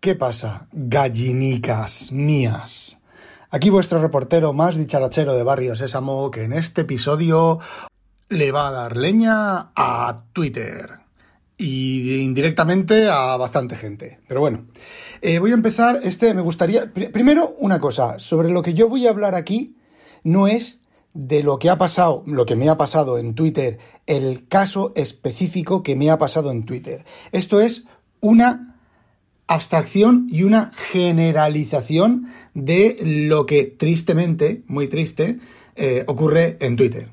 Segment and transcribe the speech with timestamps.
[0.00, 3.00] ¿Qué pasa, gallinicas mías?
[3.50, 7.58] Aquí vuestro reportero más dicharachero de Barrio Sésamo que en este episodio
[8.28, 11.00] le va a dar leña a Twitter
[11.56, 14.20] y indirectamente a bastante gente.
[14.28, 14.66] Pero bueno,
[15.20, 15.98] eh, voy a empezar.
[16.04, 16.92] Este me gustaría.
[16.92, 18.20] Primero, una cosa.
[18.20, 19.78] Sobre lo que yo voy a hablar aquí
[20.22, 20.80] no es
[21.12, 25.82] de lo que ha pasado, lo que me ha pasado en Twitter, el caso específico
[25.82, 27.04] que me ha pasado en Twitter.
[27.32, 27.86] Esto es
[28.20, 28.67] una
[29.48, 35.40] abstracción y una generalización de lo que tristemente, muy triste,
[35.74, 37.08] eh, ocurre en Twitter.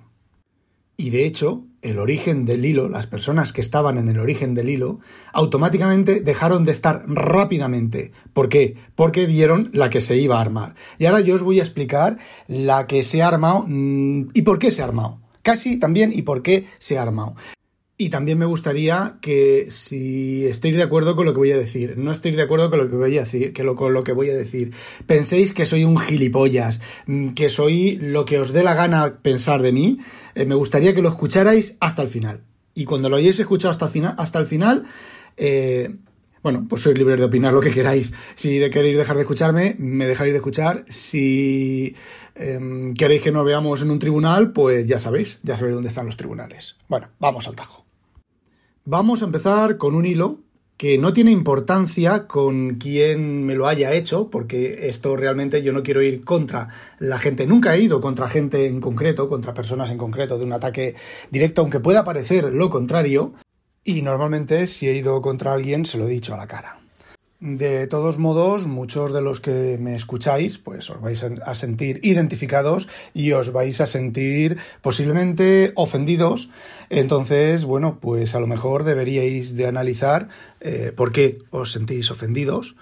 [0.97, 4.69] Y de hecho, el origen del hilo, las personas que estaban en el origen del
[4.69, 4.99] hilo,
[5.33, 8.11] automáticamente dejaron de estar rápidamente.
[8.33, 8.75] ¿Por qué?
[8.95, 10.75] Porque vieron la que se iba a armar.
[10.97, 12.17] Y ahora yo os voy a explicar
[12.47, 15.19] la que se ha armado mm, y por qué se ha armado.
[15.41, 17.35] Casi también y por qué se ha armado.
[17.97, 21.97] Y también me gustaría que si estéis de acuerdo con lo que voy a decir,
[21.97, 24.29] no estéis de acuerdo con lo que voy a decir, que con lo que voy
[24.29, 24.73] a decir,
[25.07, 29.61] penséis que soy un gilipollas, mm, que soy lo que os dé la gana pensar
[29.61, 29.99] de mí,
[30.35, 32.41] eh, me gustaría que lo escucharais hasta el final.
[32.73, 34.83] Y cuando lo hayáis escuchado hasta el final, hasta el final
[35.37, 35.95] eh,
[36.43, 38.13] bueno, pues sois libres de opinar lo que queráis.
[38.35, 40.85] Si queréis dejar de escucharme, me dejáis de escuchar.
[40.89, 41.95] Si
[42.35, 46.05] em, queréis que nos veamos en un tribunal, pues ya sabéis, ya sabéis dónde están
[46.05, 46.75] los tribunales.
[46.87, 47.84] Bueno, vamos al tajo.
[48.87, 50.41] Vamos a empezar con un hilo
[50.77, 55.81] que no tiene importancia con quién me lo haya hecho, porque esto realmente yo no
[55.81, 56.69] quiero ir contra
[56.99, 57.47] la gente.
[57.47, 60.93] Nunca he ido contra gente en concreto, contra personas en concreto, de un ataque
[61.31, 63.33] directo, aunque pueda parecer lo contrario.
[63.83, 66.84] Y normalmente si he ido contra alguien se lo he dicho a la cara.
[67.41, 72.87] De todos modos, muchos de los que me escucháis, pues os vais a sentir identificados
[73.13, 76.49] y os vais a sentir posiblemente ofendidos.
[76.89, 80.29] Entonces, bueno, pues a lo mejor deberíais de analizar
[80.67, 82.75] eh, por qué os sentís ofendidos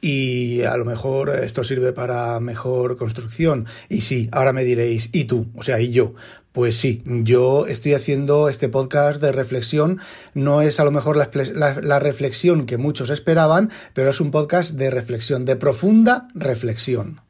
[0.00, 3.66] y a lo mejor esto sirve para mejor construcción.
[3.88, 5.46] Y sí, ahora me diréis, ¿y tú?
[5.56, 6.14] O sea, ¿y yo?
[6.52, 9.98] Pues sí, yo estoy haciendo este podcast de reflexión.
[10.34, 14.90] No es a lo mejor la, reflexión que muchos esperaban, pero es un podcast de
[14.90, 17.20] reflexión, de profunda reflexión.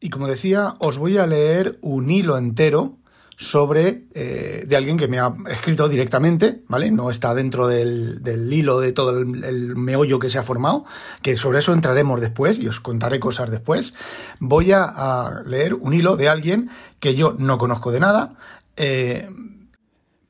[0.00, 2.96] Y como decía, os voy a leer un hilo entero
[3.40, 6.90] sobre eh, de alguien que me ha escrito directamente, ¿vale?
[6.90, 8.20] No está dentro del,
[8.52, 10.84] hilo de todo el, meollo que se ha formado,
[11.22, 13.94] que sobre eso entraremos después y os contaré cosas después.
[14.40, 16.68] Voy a, leer un hilo de alguien
[17.00, 18.34] que yo no conozco de nada.
[18.76, 19.30] Eh,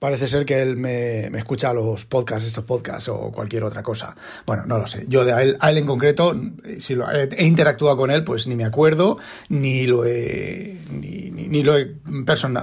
[0.00, 4.16] Parece ser que él me, escucha los podcasts, estos podcasts o cualquier otra cosa.
[4.46, 5.04] Bueno, no lo sé.
[5.08, 6.34] Yo de a él, él en concreto,
[6.78, 9.18] si lo, he, interactuado con él, pues ni me acuerdo,
[9.50, 11.96] ni lo he, ni, lo he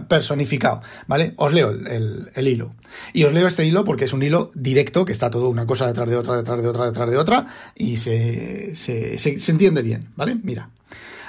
[0.09, 0.81] personificado.
[1.05, 1.33] ¿Vale?
[1.35, 2.73] Os leo el, hilo.
[3.13, 5.85] Y os leo este hilo porque es un hilo directo, que está todo una cosa
[5.85, 10.07] detrás de otra, detrás de otra, detrás de otra, y se, se, se, entiende bien.
[10.15, 10.39] ¿Vale?
[10.41, 10.71] Mira.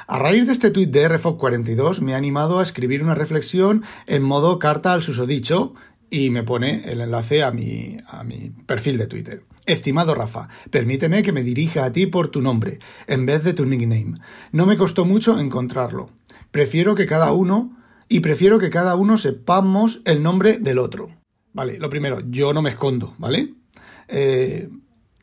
[0.07, 4.23] A raíz de este tuit de RFOC42 me ha animado a escribir una reflexión en
[4.23, 5.75] modo carta al susodicho
[6.11, 9.43] y me pone el enlace a mi, a mi perfil de Twitter.
[9.67, 13.67] Estimado Rafa, permíteme que me dirija a ti por tu nombre, en vez de tu
[13.67, 14.19] nickname.
[14.51, 16.11] No me costó mucho encontrarlo.
[16.51, 17.77] Prefiero que cada uno,
[18.09, 21.11] y prefiero que cada uno sepamos el nombre del otro.
[21.53, 23.55] Vale, lo primero, yo no me escondo, ¿vale?
[24.09, 24.71] Eh,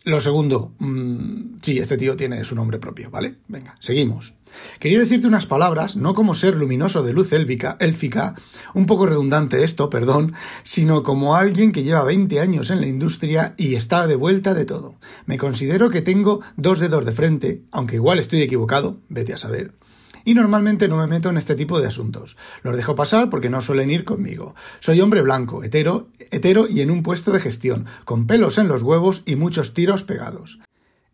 [0.05, 3.35] lo segundo, mmm, sí, este tío tiene su nombre propio, ¿vale?
[3.47, 4.35] Venga, seguimos.
[4.79, 8.35] Quería decirte unas palabras, no como ser luminoso de luz élfica, élfica,
[8.75, 13.55] un poco redundante esto, perdón, sino como alguien que lleva 20 años en la industria
[13.57, 14.95] y está de vuelta de todo.
[15.25, 19.73] Me considero que tengo dos dedos de frente, aunque igual estoy equivocado, vete a saber
[20.25, 22.35] y normalmente no me meto en este tipo de asuntos.
[22.63, 24.55] Los dejo pasar porque no suelen ir conmigo.
[24.79, 28.81] Soy hombre blanco, hetero, hetero y en un puesto de gestión, con pelos en los
[28.81, 30.59] huevos y muchos tiros pegados.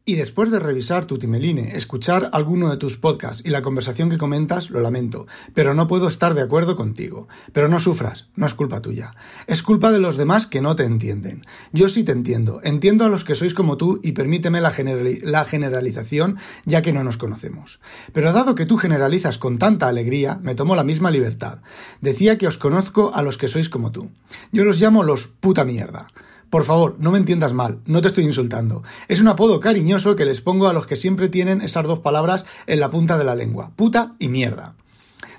[0.03, 4.17] Y después de revisar tu timeline, escuchar alguno de tus podcasts y la conversación que
[4.17, 7.27] comentas, lo lamento, pero no puedo estar de acuerdo contigo.
[7.53, 9.13] Pero no sufras, no es culpa tuya.
[9.45, 11.45] Es culpa de los demás que no te entienden.
[11.71, 16.37] Yo sí te entiendo, entiendo a los que sois como tú y permíteme la, generalización
[16.65, 17.79] ya que no nos conocemos.
[18.11, 21.59] Pero dado que tú generalizas con tanta alegría, me tomo la misma libertad.
[22.01, 24.09] Decía que os conozco a los que sois como tú.
[24.51, 26.07] Yo los llamo los puta mierda.
[26.51, 28.83] Por favor, no me entiendas mal, no te estoy insultando.
[29.07, 32.45] Es un apodo cariñoso que les pongo a los que siempre tienen esas dos palabras
[32.67, 34.75] en la punta de la lengua, puta y mierda.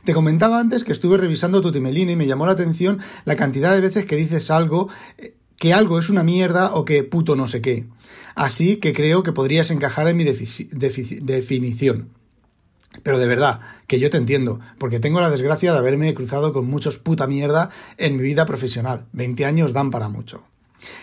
[0.04, 3.74] Te comentaba antes que estuve revisando tu timelina y me llamó la atención la cantidad
[3.74, 4.88] de veces que dices algo,
[5.18, 7.84] eh, que algo es una mierda o que puto no sé qué.
[8.34, 12.08] Así que creo que podrías encajar en mi definición.
[13.02, 16.64] Pero de verdad, que yo te entiendo, porque tengo la desgracia de haberme cruzado con
[16.64, 17.68] muchos puta mierda
[17.98, 19.04] en mi vida profesional.
[19.12, 20.44] 20 años dan para mucho.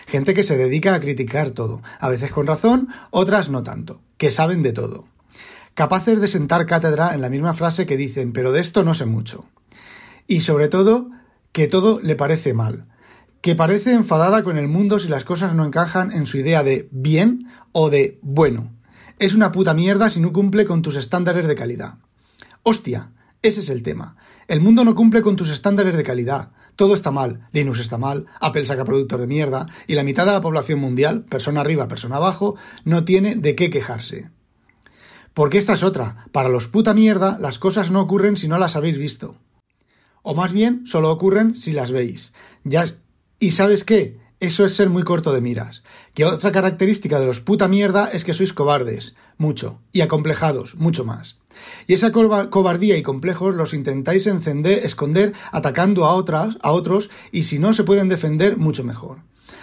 [0.06, 4.30] Gente que se dedica a criticar todo, a veces con razón, otras no tanto, que
[4.30, 5.06] saben de todo.
[5.74, 9.06] Capaces de sentar cátedra en la misma frase que dicen, pero de esto no sé
[9.06, 9.46] mucho.
[10.26, 11.10] Y sobre todo,
[11.52, 12.86] que todo le parece mal,
[13.40, 16.88] que parece enfadada con el mundo si las cosas no encajan en su idea de
[16.90, 18.72] bien o de bueno.
[19.18, 21.94] Es una puta mierda si no cumple con tus estándares de calidad.
[22.62, 23.12] Hostia,
[23.42, 24.16] ese es el tema.
[24.48, 26.50] El mundo no cumple con tus estándares de calidad.
[26.80, 27.46] Todo está mal.
[27.52, 31.26] Linux está mal, Apple saca productos de mierda, y la mitad de la población mundial,
[31.26, 32.56] persona arriba, persona abajo,
[32.86, 34.30] no tiene de qué quejarse.
[35.34, 36.24] Porque esta es otra.
[36.32, 39.36] Para los puta mierda, las cosas no ocurren si no las habéis visto.
[40.22, 42.32] O más bien, solo ocurren si las veis.
[42.64, 42.86] Ya,
[43.38, 44.18] ¿Y sabes qué?
[44.40, 45.82] Eso es ser muy corto de miras.
[46.14, 51.04] Que otra característica de los puta mierda es que sois cobardes, mucho, y acomplejados, mucho
[51.04, 51.38] más.
[51.86, 57.42] Y esa cobardía y complejos los intentáis encender, esconder atacando a otras, a otros, y
[57.42, 59.18] si no se pueden defender, mucho mejor.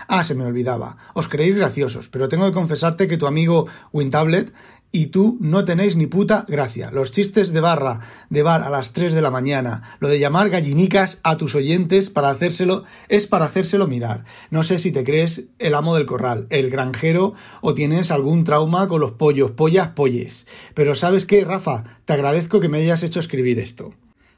[0.08, 0.98] Ah, se me olvidaba.
[1.16, 4.54] Os creéis graciosos, pero tengo que confesarte que tu amigo WinTablet
[4.92, 6.92] y tú no tenéis ni puta gracia.
[6.92, 8.00] Los chistes de barra,
[8.30, 12.10] de bar a las 3 de la mañana, lo de llamar gallinicas a tus oyentes
[12.10, 14.26] para hacérselo, es para hacérselo mirar.
[14.50, 18.88] No sé si te crees el amo del corral, el granjero o tienes algún trauma
[18.88, 20.46] con los pollos, pollas, polles.
[20.74, 21.84] Pero ¿sabes qué, Rafa?
[22.06, 23.94] Te agradezco que me hayas hecho escribir esto.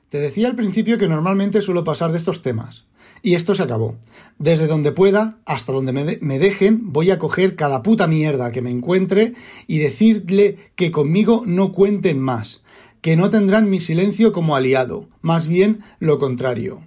[0.10, 2.88] Te decía al principio que normalmente suelo pasar de estos temas.
[3.21, 3.95] Y esto se acabó.
[4.38, 8.71] Desde donde pueda, hasta donde me, dejen, voy a coger cada puta mierda que me
[8.71, 9.33] encuentre
[9.68, 12.63] y decirle que conmigo no cuenten más,
[13.01, 16.81] que no tendrán mi silencio como aliado, más bien lo contrario.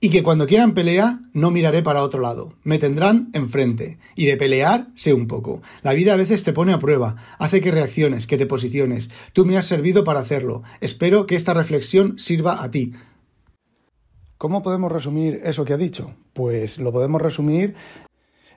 [0.00, 3.98] Y que cuando quieran pelea, no miraré para otro lado, me tendrán enfrente.
[4.14, 5.60] Y de pelear, sé un poco.
[5.82, 9.10] La vida a veces te pone a prueba, hace que reacciones, que te posiciones.
[9.32, 10.62] Tú me has servido para hacerlo.
[10.80, 12.92] Espero que esta reflexión sirva a ti.
[14.38, 16.14] ¿Cómo podemos resumir eso que ha dicho?
[16.32, 17.74] Pues lo podemos resumir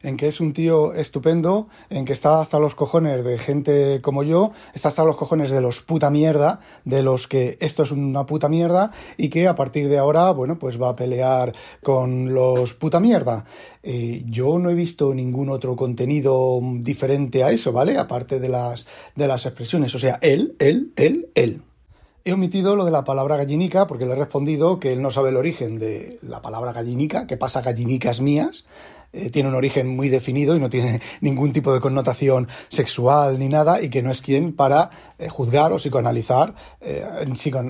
[0.03, 4.21] en que es un tío estupendo, en que está hasta los cojones de gente como
[4.21, 8.27] yo, está hasta los cojones de los puta mierda, de los que esto es una
[8.27, 12.75] puta mierda y que a partir de ahora, bueno, pues va a pelear con los
[12.75, 13.45] puta mierda.
[13.81, 17.97] Eh, yo no he visto ningún otro contenido diferente a eso, ¿vale?
[17.97, 18.85] Aparte de las,
[19.15, 19.95] de las expresiones.
[19.95, 21.63] O sea, él, él, él, él.
[22.23, 25.29] He omitido lo de la palabra gallinica porque le he respondido que él no sabe
[25.29, 28.65] el origen de la palabra gallinica, que pasa gallinicas mías.
[29.11, 33.49] Eh, tiene un origen muy definido y no tiene ningún tipo de connotación sexual ni
[33.49, 37.03] nada y que no es quien para eh, juzgar o psicoanalizar, eh,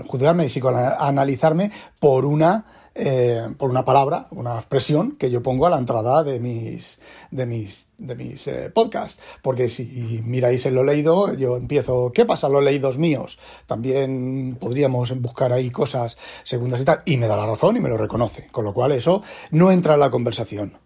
[0.05, 5.69] juzgarme y psicoanalizarme por una eh, por una palabra, una expresión que yo pongo a
[5.69, 6.99] la entrada de mis,
[7.31, 9.21] de mis, de mis eh, podcasts.
[9.41, 13.39] Porque si miráis en lo leído, yo empiezo, ¿qué pasa los leídos míos?
[13.65, 17.89] También podríamos buscar ahí cosas segundas y tal, y me da la razón y me
[17.89, 18.47] lo reconoce.
[18.51, 19.21] Con lo cual eso
[19.51, 20.77] no entra en la conversación.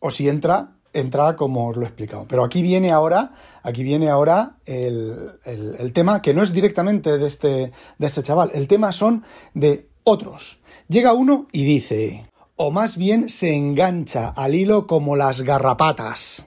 [0.00, 2.26] O si entra, entra como os lo he explicado.
[2.28, 3.32] Pero aquí viene ahora,
[3.62, 8.50] aquí viene ahora el, el tema que no es directamente de este, de este chaval.
[8.52, 9.24] El tema son
[9.54, 10.58] de otros.
[10.88, 16.46] Llega uno y dice, o más bien se engancha al hilo como las garrapatas.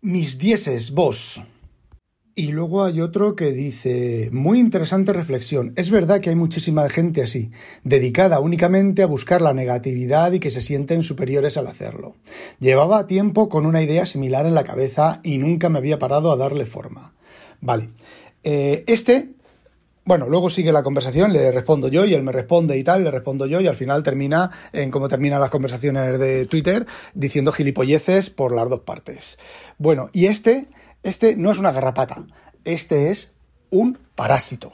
[0.00, 1.42] Mis dieces, vos.
[2.36, 5.72] Y luego hay otro que dice, muy interesante reflexión.
[5.76, 7.50] Es verdad que hay muchísima gente así,
[7.84, 12.16] dedicada únicamente a buscar la negatividad y que se sienten superiores al hacerlo.
[12.58, 16.36] Llevaba tiempo con una idea similar en la cabeza y nunca me había parado a
[16.36, 17.14] darle forma.
[17.60, 17.90] Vale.
[18.42, 19.30] Eh, este
[20.04, 23.10] bueno, luego sigue la conversación, le respondo yo y él me responde y tal, le
[23.10, 28.28] respondo yo y al final termina en cómo terminan las conversaciones de Twitter diciendo gilipolleces
[28.30, 29.38] por las dos partes.
[29.78, 30.66] Bueno, y este,
[31.02, 32.24] este no es una garrapata,
[32.64, 33.32] este es
[33.70, 34.72] un parásito.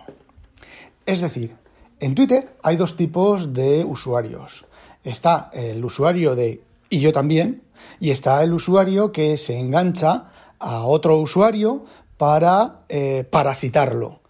[1.06, 1.54] Es decir,
[2.00, 4.66] en Twitter hay dos tipos de usuarios.
[5.04, 7.62] Está el usuario de y yo también,
[8.00, 10.26] y está el usuario que se engancha
[10.58, 11.84] a otro usuario
[12.16, 14.20] para eh, parasitarlo.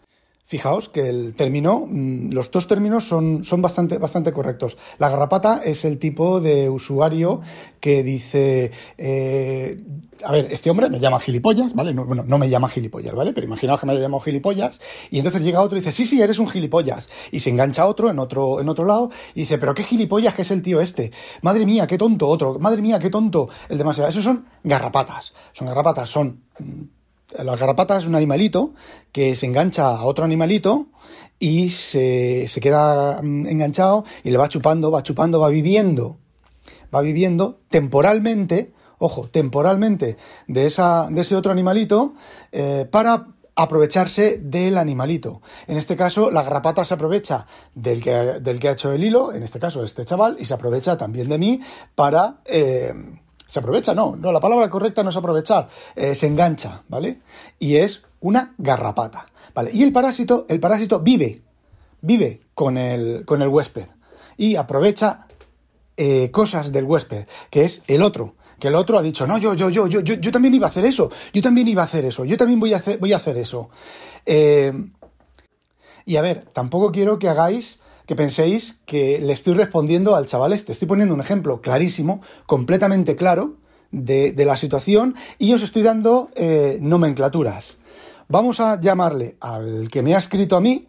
[0.50, 4.76] Fijaos que el término, mm, los dos términos son, son bastante, bastante correctos.
[4.98, 7.40] La garrapata es el tipo de usuario
[7.78, 9.80] que dice, eh,
[10.24, 11.94] a ver, este hombre me llama gilipollas, ¿vale?
[11.94, 13.32] No, bueno, no me llama gilipollas, ¿vale?
[13.32, 14.80] Pero imaginaos que me haya llamado gilipollas
[15.12, 17.08] y entonces llega otro y dice, sí, sí, eres un gilipollas.
[17.30, 20.42] Y se engancha otro en otro, en otro lado y dice, pero qué gilipollas que
[20.42, 21.12] es el tío este.
[21.42, 22.58] Madre mía, qué tonto otro.
[22.58, 24.10] Madre mía, qué tonto el demasiado.
[24.10, 25.32] Esos son garrapatas.
[25.52, 26.99] Son garrapatas, son mm,
[27.38, 28.72] la garrapata es un animalito
[29.12, 30.86] que se engancha a otro animalito
[31.38, 36.18] y se, se queda mm, enganchado y le va chupando, va chupando, va viviendo,
[36.94, 42.14] va viviendo temporalmente, ojo, temporalmente de, esa, de ese otro animalito
[42.52, 45.42] eh, para aprovecharse del animalito.
[45.66, 49.32] En este caso, la garrapata se aprovecha del que, del que ha hecho el hilo,
[49.32, 51.60] en este caso este chaval, y se aprovecha también de mí
[51.94, 52.38] para...
[52.44, 52.94] Eh,
[53.50, 57.18] se aprovecha, no, no, la palabra correcta no es aprovechar, eh, se engancha, ¿vale?
[57.58, 59.70] Y es una garrapata, ¿vale?
[59.72, 61.42] Y el parásito, el parásito vive,
[62.00, 63.86] vive con el, con el huésped
[64.36, 65.26] y aprovecha
[65.96, 69.54] eh, cosas del huésped, que es el otro, que el otro ha dicho, no, yo,
[69.54, 72.04] yo, yo, yo, yo, yo también iba a hacer eso, yo también iba a hacer
[72.04, 73.68] eso, yo también voy a hacer, voy a hacer eso.
[74.26, 74.72] Eh,
[76.06, 77.79] y a ver, tampoco quiero que hagáis,
[78.10, 80.72] que penséis que le estoy respondiendo al chaval este.
[80.72, 83.54] Estoy poniendo un ejemplo clarísimo, completamente claro,
[83.92, 87.78] de, la situación y os estoy dando eh, nomenclaturas.
[88.26, 90.88] Vamos a llamarle al que me ha escrito a mí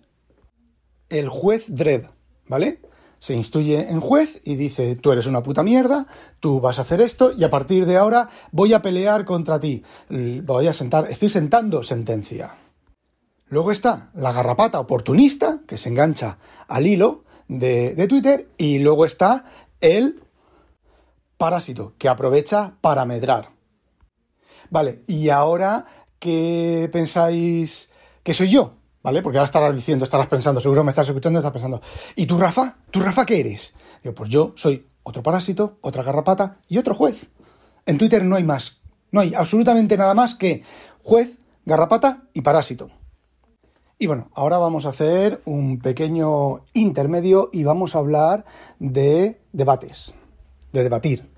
[1.10, 2.06] el juez Dredd,
[2.48, 2.80] ¿vale?
[3.20, 6.08] se instruye en juez y dice, tú eres una puta mierda,
[6.40, 9.84] tú vas a hacer esto y a partir de ahora voy a pelear contra ti.
[10.10, 12.56] Voy a sentar, estoy sentando sentencia.
[13.52, 16.38] Luego está la garrapata oportunista, que se engancha
[16.70, 19.44] al hilo de, Twitter, y luego está
[19.82, 20.24] el
[21.36, 23.50] parásito, que aprovecha para medrar.
[24.70, 25.86] Vale, y ahora,
[26.18, 27.90] ¿qué pensáis
[28.24, 28.76] que soy yo?
[29.04, 29.22] ¿vale?
[29.22, 31.82] Porque ahora estarás diciendo, estarás pensando, seguro me estás escuchando estás pensando,
[32.16, 32.78] ¿y tú, Rafa?
[32.90, 33.74] ¿Tú, Rafa, qué eres?
[34.02, 37.30] Digo, pues yo soy otro parásito, otra garrapata y otro juez.
[37.86, 38.80] En Twitter no hay más,
[39.12, 40.64] no hay absolutamente nada más que
[41.04, 43.01] juez, garrapata y parásito.
[44.02, 48.46] Y bueno, ahora vamos a hacer un pequeño intermedio y vamos a hablar
[48.80, 50.16] de debates,
[50.74, 51.30] de debatir.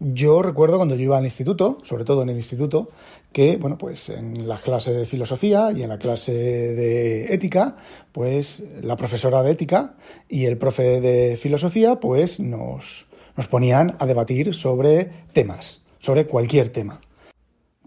[0.00, 2.88] Yo recuerdo cuando yo iba al instituto, sobre todo en el instituto,
[3.30, 7.76] que, bueno, pues en la clase de filosofía y en la clase de ética,
[8.10, 9.96] pues la profesora de ética
[10.30, 16.70] y el profe de filosofía, pues nos, nos ponían a debatir sobre temas, sobre cualquier
[16.70, 17.02] tema.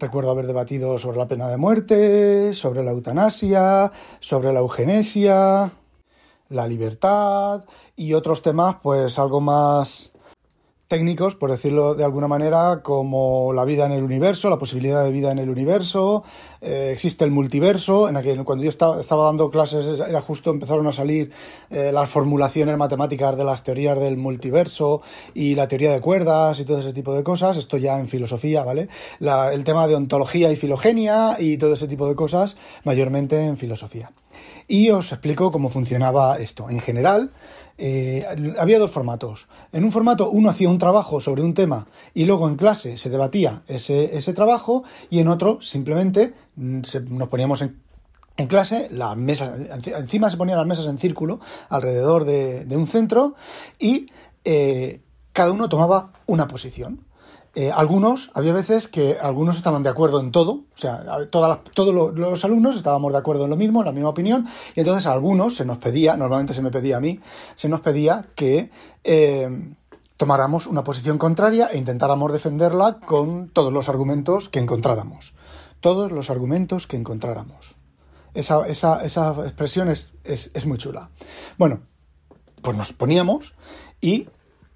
[0.02, 5.70] Recuerdo haber debatido sobre la pena de muerte, sobre la eutanasia, sobre la eugenesia,
[6.48, 10.11] la libertad y otros temas, pues algo más
[10.92, 15.10] técnicos, por decirlo de alguna manera, como la vida en el universo, la posibilidad de
[15.10, 16.22] vida en el universo,
[16.60, 20.92] eh, existe el multiverso, en aquel, cuando yo estaba, dando clases era justo empezaron a
[20.92, 21.32] salir
[21.70, 25.00] eh, las formulaciones matemáticas de las teorías del multiverso
[25.32, 28.62] y la teoría de cuerdas y todo ese tipo de cosas, esto ya en filosofía,
[28.62, 28.88] ¿vale?
[29.18, 34.12] el tema de ontología y filogenia y todo ese tipo de cosas, mayormente en filosofía.
[34.68, 36.70] Y os explico cómo funcionaba esto.
[36.70, 37.32] En general,
[37.78, 38.24] eh,
[38.58, 39.48] había dos formatos.
[39.72, 43.10] En un formato uno hacía un trabajo sobre un tema y luego en clase se
[43.10, 46.80] debatía ese, ese trabajo y en otro simplemente mm,
[47.10, 47.80] nos poníamos en,
[48.36, 53.34] en clase, las mesas, encima se ponían las mesas en círculo alrededor de, un centro
[53.78, 54.06] y
[54.44, 55.00] eh,
[55.32, 57.04] cada uno tomaba una posición.
[57.54, 62.14] Eh, algunos, había veces que algunos estaban de acuerdo en todo, o sea, todas todos
[62.14, 65.12] los, alumnos estábamos de acuerdo en lo mismo, en la misma opinión, y entonces a
[65.12, 67.20] algunos se nos pedía, normalmente se me pedía a mí,
[67.56, 68.70] se nos pedía que
[69.04, 69.74] eh,
[70.16, 75.34] tomáramos una posición contraria e intentáramos defenderla con todos los argumentos que encontráramos.
[75.80, 77.74] Todos los argumentos que encontráramos.
[78.32, 81.10] Esa, esa, esa expresión es, es muy chula.
[81.58, 81.80] Bueno,
[82.62, 83.54] pues nos poníamos
[84.00, 84.28] y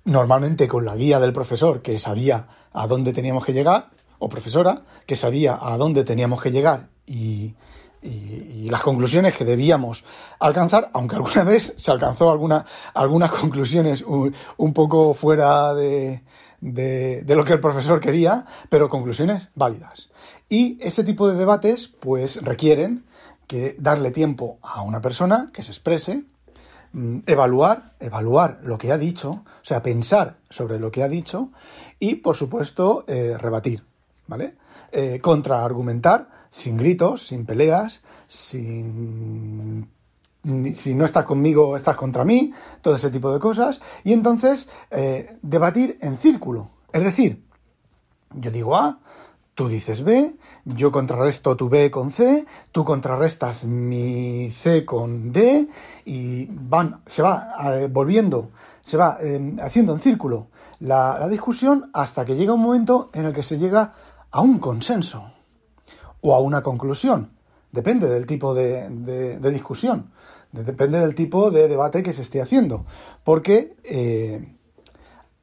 [0.07, 4.83] normalmente con la guía del profesor que sabía a dónde teníamos que llegar, o profesora,
[5.05, 7.55] que sabía a dónde teníamos que llegar y,
[8.71, 10.05] las conclusiones que debíamos
[10.39, 16.23] alcanzar, aunque alguna vez se alcanzó alguna, algunas conclusiones un, poco fuera de,
[16.61, 20.11] de, lo que el profesor quería, pero conclusiones válidas.
[20.49, 23.05] Y ese tipo de debates, pues, requieren
[23.49, 26.23] que darle tiempo a una persona que se exprese,
[27.27, 31.51] evaluar, evaluar lo que ha dicho, o sea, pensar sobre lo que ha dicho
[31.99, 33.85] y, por supuesto, eh, rebatir,
[34.27, 34.55] ¿vale?
[34.93, 39.89] Eh, contraargumentar sin gritos, sin peleas, sin
[40.75, 45.37] si no estás conmigo, estás contra mí, todo ese tipo de cosas, y entonces eh,
[45.43, 46.71] debatir en círculo.
[46.93, 47.45] Es decir,
[48.31, 49.01] yo digo A,
[49.57, 50.37] Tú dices B,
[50.67, 55.67] yo contrarresto tu B con C, tú contrarrestas mi C con D
[56.05, 58.51] y van, se va eh, volviendo,
[58.83, 60.49] se va eh, haciendo en círculo
[60.81, 63.95] la, discusión hasta que llega un momento en el que se llega
[64.31, 65.33] a un consenso
[66.21, 67.31] o a una conclusión.
[67.73, 70.13] Depende del tipo de, discusión,
[70.53, 72.85] depende del tipo de debate que se esté haciendo,
[73.25, 74.55] porque eh,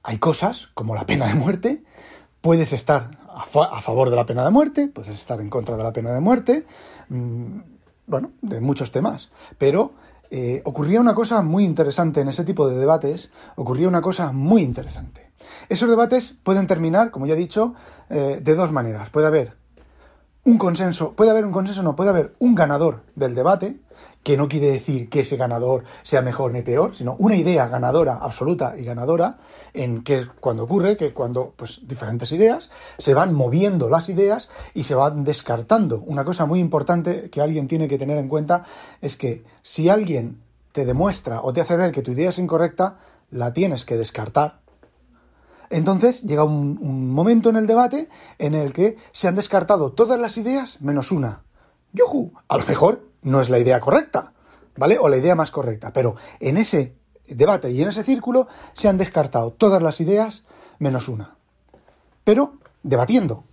[0.04, 1.84] hay cosas como la pena de muerte,
[2.42, 5.94] puedes estar a, favor de la pena de muerte, puedes estar en contra de la
[5.94, 6.66] pena de muerte,
[7.10, 7.60] mm,
[8.08, 9.30] bueno, de muchos temas.
[9.58, 9.94] Pero
[10.30, 14.62] eh, ocurría una cosa muy interesante en ese tipo de debates, ocurría una cosa muy
[14.62, 15.32] interesante.
[15.70, 17.76] Esos debates pueden terminar, como ya he dicho,
[18.10, 19.10] eh, de dos maneras.
[19.10, 19.58] Puede haber
[20.46, 23.80] un consenso, puede haber un consenso, no, puede haber un ganador del debate,
[24.24, 28.18] que no quiere decir que ese ganador sea mejor ni peor, sino una idea ganadora,
[28.22, 29.38] absoluta y ganadora,
[29.74, 34.84] en que cuando ocurre, que cuando pues diferentes ideas se van moviendo las ideas y
[34.84, 36.02] se van descartando.
[36.06, 38.64] Una cosa muy importante que alguien tiene que tener en cuenta
[39.02, 42.98] es que si alguien te demuestra o te hace ver que tu idea es incorrecta,
[43.30, 44.60] la tienes que descartar.
[45.70, 50.38] Entonces llega un, momento en el debate en el que se han descartado todas las
[50.38, 51.42] ideas menos una.
[51.94, 52.32] ¡Yujú!
[52.48, 54.34] A lo mejor no es la idea correcta,
[54.76, 54.98] ¿vale?
[55.00, 55.92] O la idea más correcta.
[55.94, 56.96] Pero en ese
[57.28, 60.44] debate y en ese círculo se han descartado todas las ideas
[60.80, 61.36] menos una.
[62.24, 62.54] Pero
[62.84, 63.44] debatiendo.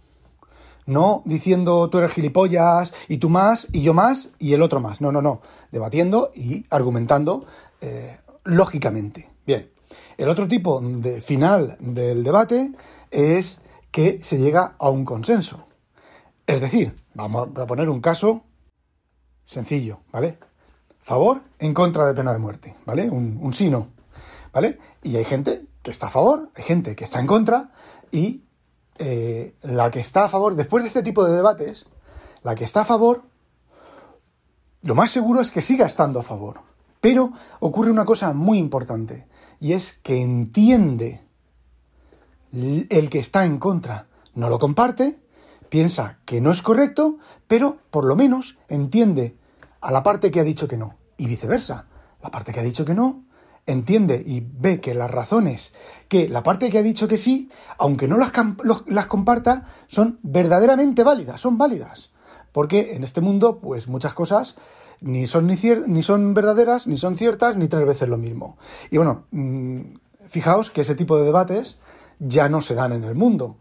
[0.86, 5.00] No diciendo tú eres gilipollas y tú más y yo más y el otro más.
[5.00, 5.40] No, no, no.
[5.70, 7.46] Debatiendo y argumentando
[7.80, 9.30] eh, lógicamente.
[9.46, 9.70] Bien.
[10.16, 12.72] El otro tipo de final del debate
[13.10, 13.60] es
[13.90, 15.66] que se llega a un consenso.
[16.46, 18.42] Es decir, vamos a poner un caso
[19.50, 20.38] Sencillo, ¿vale?
[21.02, 23.10] Favor en contra de pena de muerte, ¿vale?
[23.10, 23.88] Un, un no,
[24.52, 24.78] ¿vale?
[25.02, 27.72] Y hay gente que está a favor, hay gente que está en contra
[28.12, 28.44] y
[28.98, 31.86] eh, la que está a favor, después de este tipo de debates,
[32.44, 33.22] la que está a favor,
[34.82, 36.60] lo más seguro es que siga estando a favor.
[37.00, 39.26] Pero ocurre una cosa muy importante
[39.58, 41.22] y es que entiende
[42.52, 45.18] el que está en contra, no lo comparte,
[45.68, 49.39] piensa que no es correcto, pero por lo menos entiende
[49.80, 50.96] a la parte que ha dicho que no.
[51.16, 51.86] Y viceversa.
[52.22, 53.24] La parte que ha dicho que no
[53.66, 55.72] entiende y ve que las razones
[56.08, 58.32] que la parte que ha dicho que sí, aunque no las,
[58.86, 62.10] las comparta, son verdaderamente válidas, son válidas.
[62.52, 64.56] Porque en este mundo, pues muchas cosas
[65.00, 65.56] ni son, ni,
[65.86, 68.58] ni son verdaderas, ni son ciertas, ni tres veces lo mismo.
[68.90, 69.80] Y bueno, mm,
[70.26, 71.78] fijaos que ese tipo de debates
[72.18, 73.58] ya no se dan en el mundo.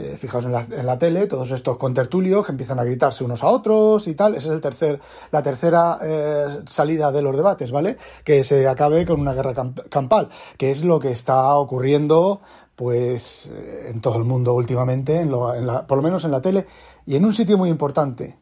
[0.00, 4.06] Eh, fijaos en la, tele, todos estos contertulios que empiezan a gritarse unos a otros
[4.06, 4.36] y tal.
[4.36, 5.00] Esa es el tercer,
[5.32, 7.96] la tercera eh, salida de los debates, ¿vale?
[8.22, 9.54] Que se acabe con una guerra
[9.90, 12.40] campal, que es lo que está ocurriendo
[12.76, 16.64] pues eh, en todo el mundo últimamente, en por lo menos en la tele,
[17.04, 18.38] y en un sitio muy importante,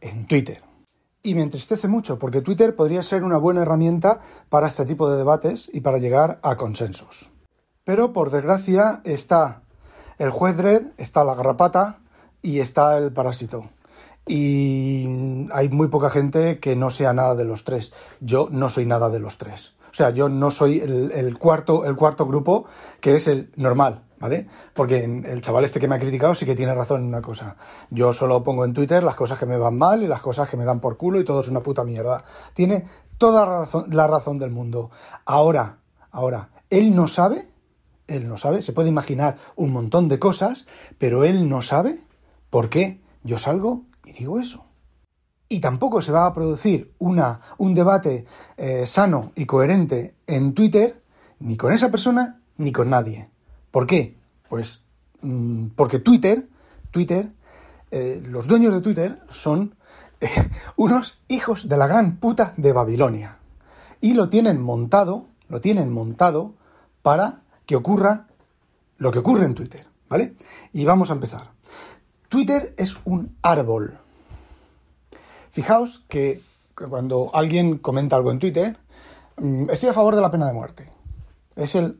[0.00, 0.62] en Twitter.
[1.22, 5.18] Y me entristece mucho, porque Twitter podría ser una buena herramienta para este tipo de
[5.18, 7.28] debates y para llegar a consensos.
[7.84, 9.65] Pero por desgracia está
[10.18, 11.98] el juez Dredd, está la garrapata
[12.42, 13.68] y está el parásito.
[14.26, 17.92] Y hay muy poca gente que no sea nada de los tres.
[18.20, 19.74] Yo no soy nada de los tres.
[19.90, 22.66] O sea, yo no soy el, cuarto, el cuarto grupo,
[23.00, 24.46] que es el normal, ¿vale?
[24.74, 27.56] Porque el chaval este que me ha criticado sí que tiene razón en una cosa.
[27.90, 30.56] Yo solo pongo en Twitter las cosas que me van mal y las cosas que
[30.56, 32.24] me dan por culo y todo es una puta mierda.
[32.52, 32.84] Tiene
[33.16, 34.90] toda la razón, la razón del mundo.
[35.24, 35.78] Ahora,
[36.10, 37.48] ahora, él no sabe
[38.08, 40.66] él no sabe, se puede imaginar un montón de cosas,
[40.98, 42.00] pero él no sabe
[42.50, 44.64] por qué yo salgo y digo eso.
[45.48, 48.24] Y tampoco se va a producir una, un debate
[48.56, 51.02] eh, sano y coherente en Twitter,
[51.38, 53.28] ni con esa persona, ni con nadie.
[53.70, 54.16] ¿Por qué?
[54.48, 54.82] Pues
[55.22, 56.48] mm, porque Twitter,
[56.90, 57.28] Twitter,
[57.90, 59.76] eh, los dueños de Twitter son
[60.20, 60.28] eh,
[60.76, 63.38] unos hijos de la gran puta de Babilonia.
[64.00, 66.54] Y lo tienen montado, lo tienen montado
[67.02, 68.26] para que ocurra
[68.98, 70.34] lo que ocurre en Twitter, ¿vale?
[70.72, 71.50] Y vamos a empezar.
[72.28, 73.98] Twitter es un árbol.
[75.50, 76.40] Fijaos que
[76.74, 78.76] cuando alguien comenta algo en Twitter,
[79.36, 80.90] mm, estoy a favor de la pena de muerte.
[81.56, 81.98] Es el,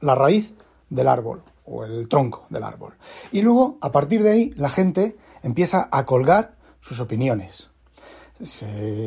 [0.00, 0.54] la raíz
[0.90, 2.94] del árbol o el tronco del árbol.
[3.32, 7.68] Y luego, a partir de ahí, la gente empieza a colgar sus opiniones.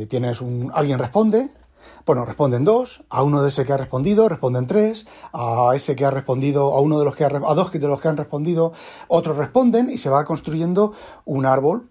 [0.09, 1.51] tienes un, alguien responde,
[2.05, 6.05] bueno, responden dos, a uno de ese que ha respondido responden tres, a ese que
[6.05, 8.73] ha respondido, a uno de los que ha, a dos de los que han respondido,
[9.07, 10.93] otros responden y se va construyendo
[11.25, 11.87] un árbol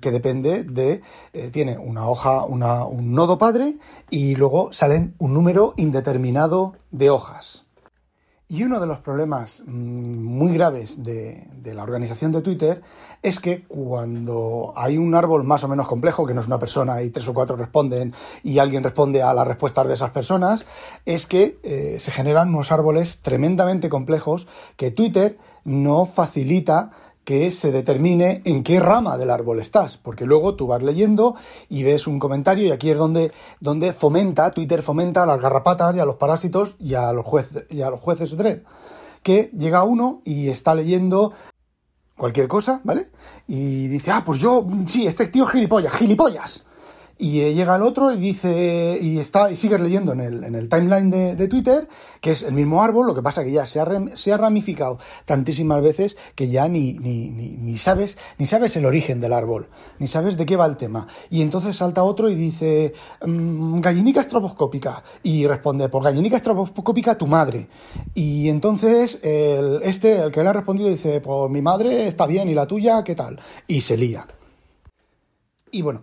[0.00, 3.76] que depende de, eh, tiene una hoja, una, un nodo padre
[4.10, 7.61] y luego salen un número indeterminado de hojas.
[8.52, 12.82] Y uno de los problemas mm, muy graves de, la organización de Twitter
[13.22, 17.00] es que cuando hay un árbol más o menos complejo, que no es una persona
[17.02, 18.12] y tres o cuatro responden
[18.42, 20.66] y alguien responde a las respuestas de esas personas,
[21.06, 26.90] es que eh, se generan unos árboles tremendamente complejos que Twitter no facilita
[27.24, 31.36] que se determine en qué rama del árbol estás, porque luego tú vas leyendo
[31.68, 35.94] y ves un comentario y aquí es donde, donde fomenta, Twitter fomenta a las garrapatas
[35.94, 38.62] y a los parásitos y a los, jueces y a los jueces de
[39.22, 41.32] que llega uno y está leyendo
[42.16, 43.10] cualquier cosa, ¿vale?
[43.46, 46.66] Y dice, ah, pues yo, sí, este tío es gilipollas, gilipollas.
[47.24, 50.68] Y llega el otro y dice, y está, y sigues leyendo en el, en el
[50.68, 51.86] timeline de, Twitter,
[52.20, 54.98] que es el mismo árbol, lo que pasa que ya se ha, se ha ramificado
[55.24, 59.68] tantísimas veces que ya ni, ni, ni, sabes, ni sabes el origen del árbol,
[60.00, 61.06] ni sabes de qué va el tema.
[61.30, 62.92] Y entonces salta otro y dice,
[63.24, 65.04] mmm, gallinica estroboscópica.
[65.22, 67.68] Y responde, por gallinica estroboscópica tu madre.
[68.14, 72.48] Y entonces el, este, el que le ha respondido, dice, pues mi madre está bien
[72.48, 73.38] y la tuya, ¿qué tal?
[73.68, 74.26] Y se lía.
[75.70, 76.02] Y bueno,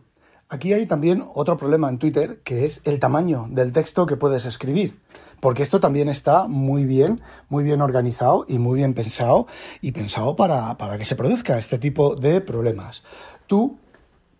[0.49, 4.45] aquí hay también otro problema en Twitter, que es el tamaño del texto que puedes
[4.45, 4.99] escribir.
[5.39, 9.47] Porque esto también está muy bien, muy bien organizado y muy bien pensado,
[9.79, 13.03] y pensado para, para que se produzca este tipo de problemas.
[13.47, 13.77] Tú,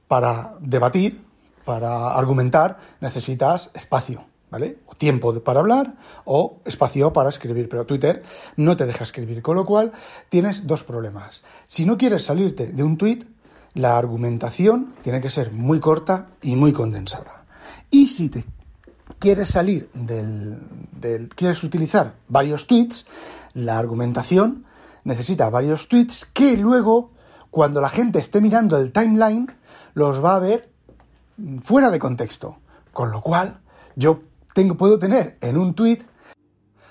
[0.08, 1.24] para debatir,
[1.63, 4.26] para argumentar, necesitas espacio.
[4.50, 4.80] ¿vale?
[4.88, 5.93] O tiempo para hablar
[6.26, 8.24] o espacio para escribir, pero Twitter
[8.58, 9.91] no te deja escribir, con lo cual
[10.30, 11.43] tienes dos problemas.
[11.67, 13.19] Si no quieres salirte de un tweet,
[13.79, 17.45] la argumentación tiene que ser muy corta y muy condensada.
[17.89, 18.43] Y si te
[19.19, 20.59] quieres salir del,
[20.91, 23.07] del quieres utilizar varios tweets,
[23.53, 24.65] la argumentación
[25.05, 27.11] necesita varios tweets que luego,
[27.51, 29.51] cuando la gente esté mirando el timeline,
[29.93, 30.69] los va a ver
[31.63, 32.57] fuera de contexto.
[32.91, 33.61] Con lo cual,
[33.95, 34.21] yo
[34.53, 35.99] tengo, puedo tener en un tweet,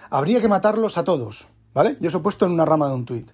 [0.09, 1.99] habría que matarlos a todos, ¿vale?
[2.01, 3.27] Yo os he puesto en una rama de un tweet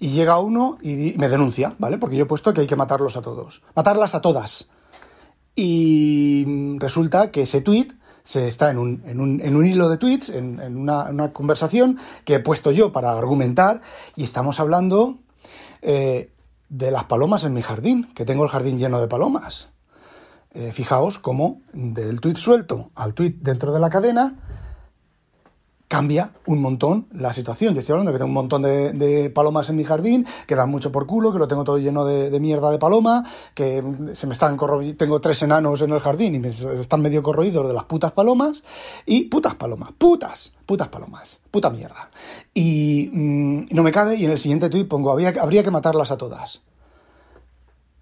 [0.00, 1.98] y llega uno y me denuncia, ¿vale?
[1.98, 3.62] Porque yo he puesto que hay que matarlos a todos.
[3.74, 4.70] Matarlas a todas.
[5.54, 7.88] Y resulta que ese tweet
[8.22, 12.34] se está en un, en un, en un hilo de tweets, en, una, conversación que
[12.34, 13.80] he puesto yo para argumentar,
[14.16, 15.18] y estamos hablando
[15.80, 16.30] eh,
[16.68, 19.70] de las palomas en mi jardín, que tengo el jardín lleno de palomas.
[20.50, 24.36] Eh, fijaos cómo del tweet suelto al tweet dentro de la cadena
[25.88, 27.74] cambia un montón la situación.
[27.74, 30.92] Yo estoy hablando que tengo un montón de, palomas en mi jardín, que dan mucho
[30.92, 33.24] por culo, que lo tengo todo lleno de, mierda de paloma,
[33.54, 34.56] que se me están
[34.96, 38.62] tengo tres enanos en el jardín y me están medio corroídos de las putas palomas,
[39.06, 42.10] y putas palomas, putas, putas palomas, puta mierda.
[42.52, 46.18] Y mm, no me cabe, y en el siguiente tweet pongo, habría que matarlas a
[46.18, 46.60] todas.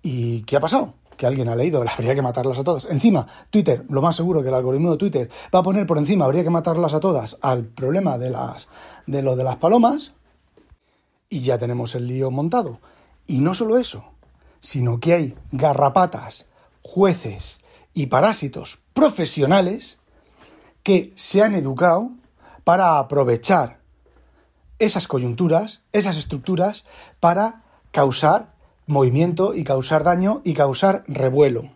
[0.02, 0.94] ¿Y qué ha pasado?
[1.16, 2.84] Que alguien ha leído, habría que matarlas a todas.
[2.86, 6.24] Encima, Twitter, lo más seguro que el algoritmo de Twitter va a poner por encima,
[6.24, 8.68] habría que matarlas a todas, al problema de, las,
[9.06, 10.12] de lo de las palomas,
[11.28, 12.78] y ya tenemos el lío montado.
[13.26, 14.04] Y no solo eso,
[14.60, 16.46] sino que hay garrapatas,
[16.82, 17.58] jueces
[17.94, 19.98] y parásitos profesionales
[20.82, 22.10] que se han educado
[22.62, 23.80] para aprovechar
[24.78, 26.84] esas coyunturas, esas estructuras,
[27.18, 28.55] para causar
[28.86, 31.70] movimiento y causar daño y causar revuelo.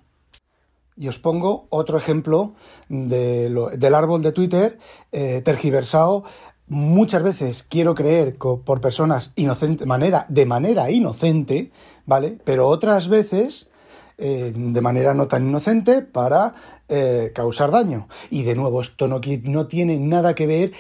[0.97, 2.55] Y os pongo otro ejemplo
[2.89, 4.79] del árbol de Twitter
[5.13, 6.25] eh, tergiversado.
[6.67, 11.73] Muchas veces quiero creer por personas inocentes, manera, de manera inocente,
[12.05, 12.39] ¿vale?
[12.45, 13.70] Pero otras veces
[14.21, 16.55] eh, de manera no tan inocente para
[16.93, 18.09] eh, causar daño.
[18.31, 20.73] Y de nuevo, esto no, no tiene nada que ver,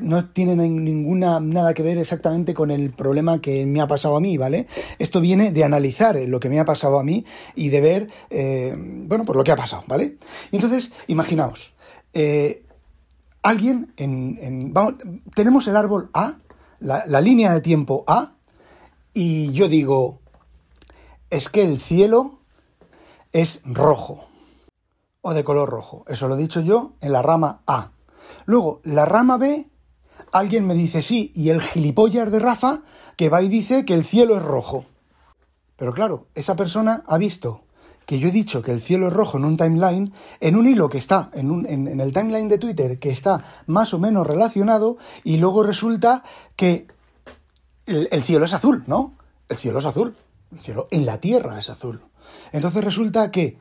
[0.00, 4.20] no tiene ninguna, nada que ver exactamente con el problema que me ha pasado a
[4.20, 4.66] mí, ¿vale?
[4.98, 7.24] Esto viene de analizar lo que me ha pasado a mí
[7.56, 10.18] y de ver, eh, bueno, por lo que ha pasado, ¿vale?
[10.52, 11.74] Entonces, imaginaos,
[12.12, 12.62] eh,
[13.42, 14.96] alguien en, vamos,
[15.34, 16.36] tenemos el árbol A,
[16.78, 18.34] la línea de tiempo A,
[19.14, 20.20] y yo digo,
[21.30, 22.43] es que el cielo
[23.34, 24.24] es rojo
[25.20, 26.04] o de color rojo.
[26.08, 27.90] Eso lo he dicho yo en la rama A.
[28.46, 29.68] Luego, la rama B,
[30.32, 32.82] alguien me dice sí, y el gilipollas de Rafa
[33.16, 34.86] que va y dice que el cielo es rojo.
[35.76, 37.62] Pero claro, esa persona ha visto
[38.06, 40.88] que yo he dicho que el cielo es rojo en un timeline, en un hilo
[40.88, 44.98] que está, en, un, en, el timeline de Twitter, que está más o menos relacionado,
[45.24, 46.22] y luego resulta
[46.54, 46.86] que
[47.86, 49.16] el, el cielo es azul, ¿no?
[49.48, 50.14] El cielo es azul.
[50.52, 52.02] El cielo en la Tierra es azul.
[52.52, 53.58] Entonces resulta que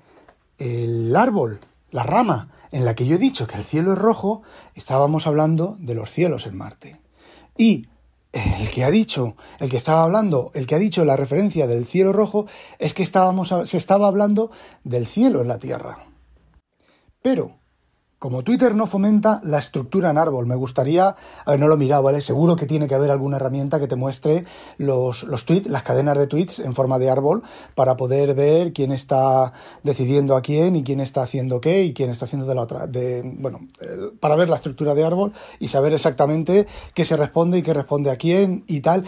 [0.58, 1.60] el árbol,
[1.92, 4.42] la rama en la que yo he dicho que el cielo es rojo,
[4.76, 7.00] estábamos hablando de los cielos en Marte.
[7.58, 7.88] Y
[8.34, 11.86] el que ha dicho, el que estaba hablando, el que ha dicho la referencia del
[11.86, 12.48] cielo rojo,
[12.80, 14.50] es que estábamos, se estaba hablando
[14.84, 16.00] del cielo en la Tierra.
[17.22, 17.58] Pero
[18.24, 21.78] como Twitter no fomenta la estructura en árbol, me gustaría, a ver, no lo he
[21.78, 22.22] mirado, ¿vale?
[22.22, 24.46] Seguro que tiene que haber alguna herramienta que te muestre
[24.78, 27.44] los, los tweets, las cadenas de tweets en forma de árbol
[27.76, 29.52] para poder ver quién está
[29.84, 32.88] decidiendo a quién y quién está haciendo qué y quién está haciendo de la otra.
[32.88, 33.60] De, bueno,
[34.22, 38.10] para ver la estructura de árbol y saber exactamente qué se responde y qué responde
[38.10, 39.04] a quién y tal.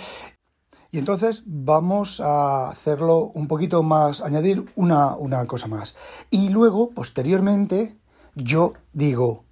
[0.91, 5.95] Y entonces vamos a hacerlo un poquito más, añadir una, una cosa más.
[6.29, 7.95] Y luego, posteriormente,
[8.35, 9.43] yo digo,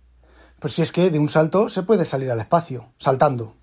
[0.60, 3.56] pues si es que de un salto se puede salir al espacio, saltando.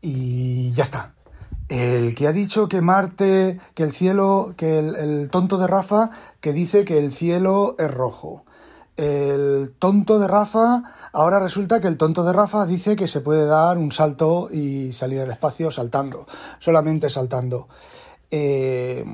[0.00, 1.14] Y ya está.
[1.68, 6.10] El que ha dicho que Marte, que el cielo, que el, el tonto de Rafa,
[6.40, 8.44] que dice que el cielo es rojo
[8.96, 13.44] el tonto de Rafa, ahora resulta que el tonto de Rafa dice que se puede
[13.44, 16.26] dar un salto y salir al espacio saltando,
[16.58, 17.68] solamente saltando.
[18.30, 19.04] Eh,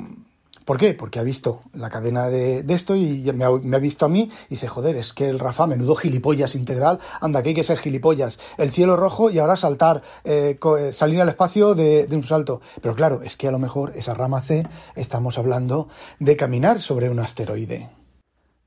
[0.65, 0.95] ¿Por qué?
[0.95, 4.69] Porque ha visto la cadena de, esto y me ha, visto a mí y dice,
[4.69, 8.39] joder, es que el Rafa, menudo gilipollas integral, anda, que hay que ser gilipollas.
[8.59, 12.61] El cielo rojo y ahora saltar, eh, eh, salir al espacio de, de un salto.
[12.81, 17.11] Pero claro, es que a lo mejor esa rama C estamos hablando de caminar sobre
[17.11, 18.02] un asteroide.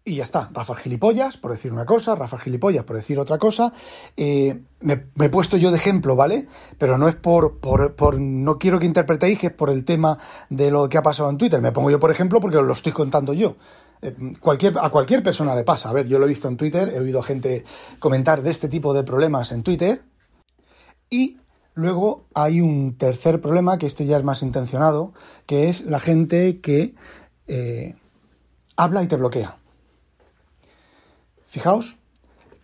[0.08, 3.74] Y ya está, Rafa gilipollas, por decir una cosa, Rafa gilipollas, por decir otra cosa.
[4.16, 6.48] Eh, me, he puesto yo de ejemplo, ¿vale?
[6.78, 10.20] Pero no es por, por, no quiero que interpretéis que es por el tema
[10.52, 11.60] de lo que ha pasado en Twitter.
[11.60, 13.56] Me pongo yo por ejemplo porque lo estoy contando yo.
[14.04, 14.16] Eh,
[14.80, 15.90] a cualquier persona le pasa.
[15.90, 17.66] A ver, yo lo he visto en Twitter, he oído gente
[17.98, 20.04] comentar de este tipo de problemas en Twitter.
[21.10, 21.40] Y
[21.74, 25.14] luego hay un tercer problema, que este ya es más intencionado,
[25.48, 26.94] que es la gente que
[27.48, 27.96] eh,
[28.76, 29.65] habla y te bloquea.
[31.56, 31.96] Fijaos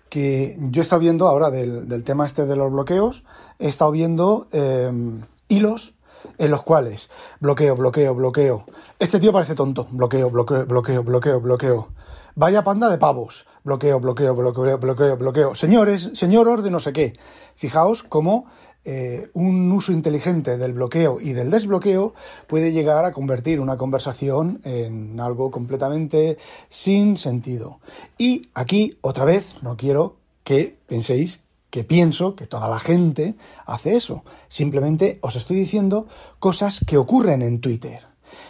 [0.09, 3.23] que yo he estado viendo ahora del, tema este de los bloqueos,
[3.57, 5.93] he estado viendo em, hilos
[6.37, 8.65] en los cuales bloqueo, bloqueo, bloqueo.
[8.99, 9.87] Este tío parece tonto.
[9.91, 11.87] Bloqueo, bloqueo, bloqueo, bloqueo, bloqueo.
[12.35, 13.47] Vaya panda de pavos.
[13.63, 15.55] Bloqueo, bloqueo, bloqueo, bloqueo, bloqueo.
[15.55, 17.13] Señores, señor de no sé qué.
[17.55, 18.47] Fijaos cómo
[18.83, 22.13] eh, un uso inteligente del bloqueo y del desbloqueo
[22.47, 26.37] puede llegar a convertir una conversación en algo completamente
[26.69, 27.79] sin sentido.
[28.17, 33.95] Y aquí, otra vez, no quiero que penséis que pienso que toda la gente hace
[33.95, 34.23] eso.
[34.49, 36.07] Simplemente os estoy diciendo
[36.39, 38.07] cosas que ocurren en Twitter.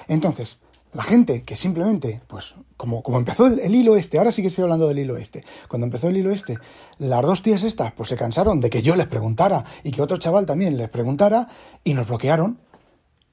[0.08, 0.60] Entonces,
[0.94, 4.64] la gente que simplemente, pues como, como empezó el, hilo este, ahora sí que estoy
[4.64, 6.58] hablando del hilo este, cuando empezó el hilo este,
[6.98, 10.18] las dos tías estas pues se cansaron de que yo les preguntara y que otro
[10.18, 11.48] chaval también les preguntara
[11.84, 12.60] y nos bloquearon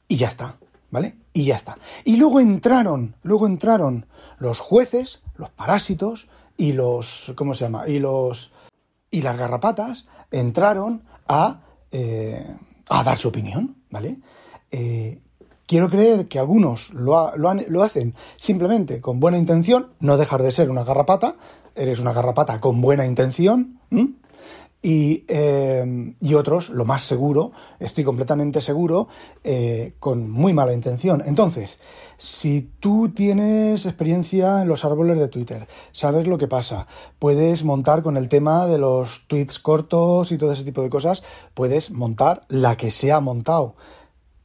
[0.07, 0.57] y ya está,
[0.91, 1.17] ¿vale?
[1.33, 1.79] Y ya está.
[2.05, 4.07] Y luego entraron, luego entraron
[4.39, 7.89] los jueces, los parásitos y los, ¿cómo se llama?
[7.89, 8.53] Y los,
[9.11, 12.57] y las garrapatas entraron a, eh,
[12.89, 14.19] a dar su opinión, ¿vale?
[14.71, 15.21] Eh,
[15.69, 20.71] Quiero creer que algunos lo, lo, hacen simplemente con buena intención, no dejar de ser
[20.71, 21.37] una garrapata,
[21.75, 23.79] eres una garrapata con buena intención,
[24.81, 29.09] y, eh, y, otros, lo más seguro, estoy completamente seguro,
[29.45, 31.23] eh, con muy mala intención.
[31.27, 31.79] Entonces,
[32.17, 36.87] si tú tienes experiencia en los árboles de Twitter, sabes lo que pasa,
[37.19, 41.23] puedes montar con el tema de los tweets cortos y todo ese tipo de cosas,
[41.53, 43.75] puedes montar la que se ha montado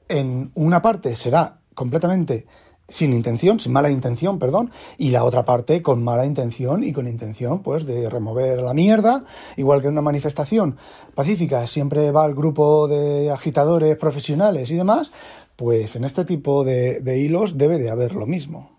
[0.09, 2.45] en una parte será completamente
[2.87, 7.07] sin intención, sin mala intención, perdón, y la otra parte con mala intención y con
[7.07, 9.25] intención, pues, de remover la mierda,
[9.57, 10.77] igual que en una manifestación
[11.15, 15.11] pacífica siempre va el grupo de agitadores profesionales y demás,
[15.55, 18.73] pues en este tipo de, de hilos debe de haber lo mismo.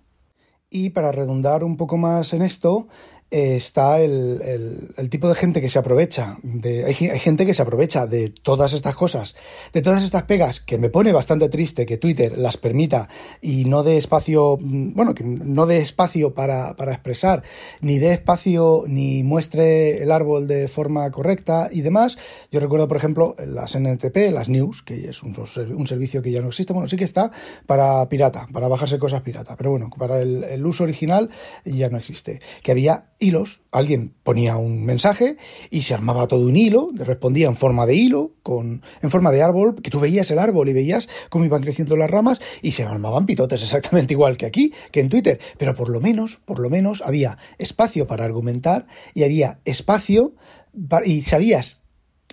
[0.71, 2.89] Y para redundar un poco más en esto,
[3.35, 8.07] está el, el, tipo de gente que se aprovecha, de, hay, gente que se aprovecha
[8.07, 9.35] de todas estas cosas,
[9.73, 13.09] de todas estas pegas, que me pone bastante triste que Twitter las permita
[13.43, 17.43] y no dé espacio, mm, bueno, que no dé espacio para, para expresar,
[17.81, 22.17] ni dé espacio, ni muestre el árbol de forma correcta y demás.
[22.53, 25.35] Yo recuerdo, por ejemplo, las NTP, las news, que es un,
[25.77, 27.33] un servicio que ya no existe, bueno, sí que está
[27.67, 31.31] para pirata, para bajarse cosas pirata, pero bueno, para el, el uso original
[31.65, 33.61] ya no existe, que había hilos.
[33.73, 35.37] Alguien ponía un mensaje
[35.71, 39.43] y se armaba todo un hilo, respondía en forma de hilo, con, en forma de
[39.43, 42.85] árbol, que tú veías el árbol y veías cómo iban creciendo las ramas y se
[42.85, 45.41] armaban pitotes exactamente igual que aquí, que en Twitter.
[45.59, 50.35] Pero por lo menos, por lo menos había espacio para argumentar y había espacio
[51.05, 51.83] y sabías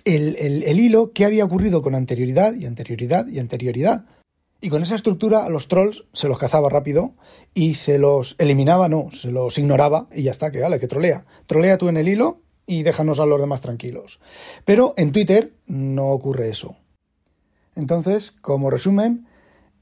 [0.04, 4.04] el, el hilo que había ocurrido con anterioridad y anterioridad y anterioridad.
[4.64, 7.16] Y con esa estructura a los trolls se los cazaba rápido
[7.52, 11.26] y se los eliminaba, no, se los ignoraba y ya está, que vale, que trolea.
[11.46, 14.20] Trolea tú en el hilo y déjanos a los demás tranquilos.
[14.64, 16.76] Pero en Twitter no ocurre eso.
[17.74, 19.26] Entonces, como resumen,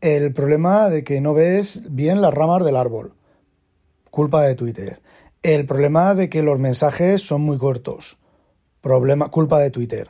[0.01, 3.13] el problema de que no ves bien las ramas del árbol.
[4.11, 5.03] Culpa de Twitter.
[5.43, 8.17] El problema de que los mensajes son muy cortos.
[8.81, 10.09] Problema, culpa de Twitter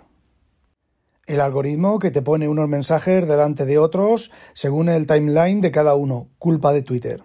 [1.31, 5.95] el algoritmo que te pone unos mensajes delante de otros según el timeline de cada
[5.95, 7.23] uno, culpa de Twitter.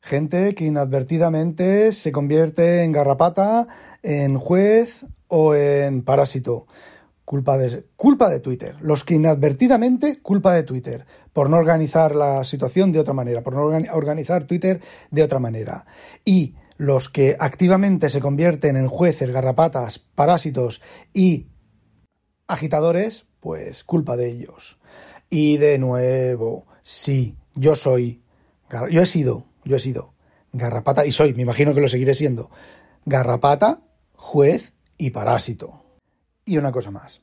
[0.00, 3.68] Gente que inadvertidamente se convierte en garrapata,
[4.02, 6.66] en juez o en parásito.
[7.24, 8.74] Culpa de, culpa de Twitter.
[8.82, 11.06] Los que inadvertidamente, culpa de Twitter.
[11.32, 15.86] Por no organizar la situación de otra manera, por no organizar Twitter de otra manera.
[16.24, 20.82] Y los que activamente se convierten en jueces, garrapatas, parásitos
[21.14, 21.46] y
[22.46, 24.78] agitadores, pues culpa de ellos.
[25.30, 28.22] Y de nuevo, sí, yo soy,
[28.90, 30.14] yo he sido, yo he sido
[30.54, 32.50] garrapata, y soy, me imagino que lo seguiré siendo,
[33.04, 33.80] garrapata,
[34.14, 35.82] juez y parásito.
[36.44, 37.20] Y una cosa más.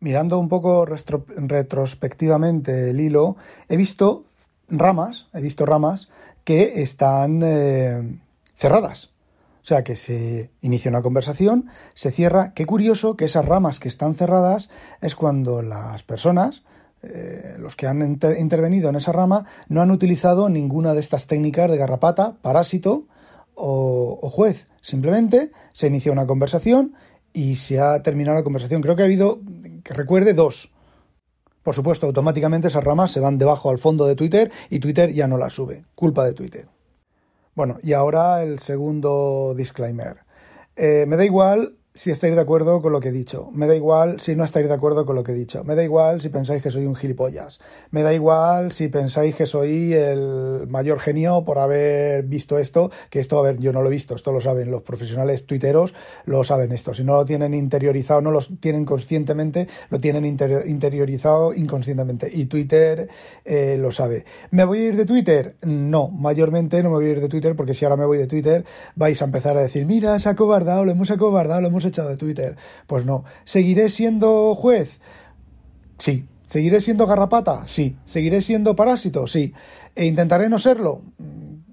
[0.00, 3.36] Mirando un poco retrospectivamente el hilo,
[3.68, 4.24] he visto
[4.68, 6.08] ramas, he visto ramas
[6.44, 8.18] que están eh,
[8.54, 9.11] cerradas.
[9.62, 12.52] O sea, que se inicia una conversación, se cierra.
[12.52, 14.70] Qué curioso que esas ramas que están cerradas
[15.00, 16.64] es cuando las personas,
[17.02, 21.70] eh, los que han intervenido en esa rama, no han utilizado ninguna de estas técnicas
[21.70, 23.06] de garrapata, parásito
[23.54, 24.66] o, o juez.
[24.80, 26.94] Simplemente se inicia una conversación
[27.32, 28.82] y se ha terminado la conversación.
[28.82, 29.40] Creo que ha habido,
[29.84, 30.72] que recuerde, dos.
[31.62, 35.28] Por supuesto, automáticamente esas ramas se van debajo al fondo de Twitter y Twitter ya
[35.28, 35.84] no las sube.
[35.94, 36.66] Culpa de Twitter.
[37.54, 40.18] Bueno, y ahora el segundo disclaimer.
[40.76, 43.50] Eh, me da igual si estáis de acuerdo con lo que he dicho.
[43.52, 45.62] Me da igual si no estáis de acuerdo con lo que he dicho.
[45.64, 47.60] Me da igual si pensáis que soy un gilipollas.
[47.90, 52.90] Me da igual si pensáis que soy el mayor genio por haber visto esto.
[53.10, 55.94] Que esto, a ver, yo no lo he visto, esto lo saben los profesionales tuiteros,
[56.24, 56.94] lo saben esto.
[56.94, 62.30] Si no lo tienen interiorizado, no lo tienen conscientemente, lo tienen interiorizado inconscientemente.
[62.32, 63.08] Y Twitter
[63.44, 64.24] eh, lo sabe.
[64.50, 65.56] ¿Me voy a ir de Twitter?
[65.62, 68.26] No, mayormente no me voy a ir de Twitter porque si ahora me voy de
[68.26, 68.64] Twitter
[68.96, 72.08] vais a empezar a decir, mira, se ha cobardado, lo hemos acobardado, lo hemos echado
[72.08, 72.56] de Twitter.
[72.86, 73.24] Pues no.
[73.44, 75.00] ¿Seguiré siendo juez?
[75.98, 76.26] Sí.
[76.46, 77.66] ¿Seguiré siendo garrapata?
[77.66, 77.96] Sí.
[78.04, 79.26] ¿Seguiré siendo parásito?
[79.26, 79.54] Sí.
[79.94, 81.02] ¿E intentaré no serlo?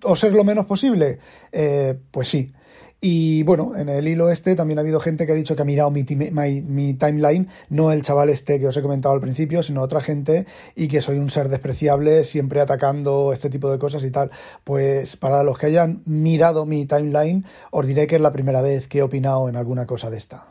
[0.04, 1.20] ¿O ser lo menos posible?
[1.52, 2.54] Eh, pues sí.
[3.02, 5.66] Y bueno, en el hilo este también ha habido gente que ha dicho que ha
[5.66, 10.02] mirado mi, timeline, no el chaval este que os he comentado al principio, sino otra
[10.02, 14.32] gente, y que soy un ser despreciable, siempre atacando este tipo de cosas y tal.
[14.66, 18.90] Pues para los que hayan mirado mi timeline, os diré que es la primera vez
[18.90, 20.48] que he opinado en alguna cosa de esta.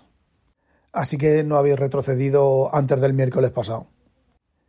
[0.92, 3.88] Así que no habéis retrocedido antes del miércoles pasado.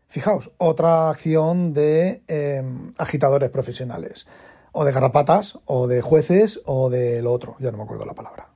[0.10, 4.26] Fijaos, otra acción de em, agitadores profesionales
[4.72, 8.16] o de garrapatas, o de jueces, o de lo otro, ya no me acuerdo la
[8.16, 8.50] palabra.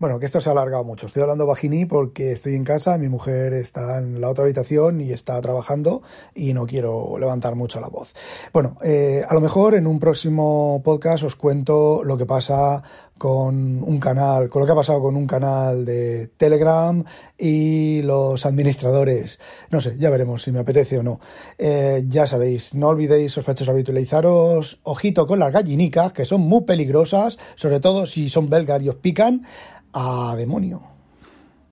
[0.00, 1.06] Bueno, que esto se ha alargado mucho.
[1.06, 5.10] Estoy hablando bajiní porque estoy en casa, mi mujer está en la otra habitación y
[5.10, 6.02] está trabajando
[6.36, 8.14] y no quiero levantar mucho la voz.
[8.52, 12.80] Bueno, eh, a lo mejor en un próximo podcast os cuento lo que pasa
[13.18, 17.04] con un canal, con lo que ha pasado con un canal de Telegram
[17.36, 19.38] y los administradores.
[19.70, 21.20] No sé, ya veremos si me apetece o no.
[21.58, 27.38] Eh, ya sabéis, no olvidéis sospechosos habitualizaros, ojito con las gallinicas, que son muy peligrosas,
[27.56, 29.44] sobre todo si son belgas y os pican
[29.92, 30.97] a demonio.